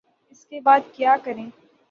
[0.31, 1.49] اس کے بعد کیا کریں؟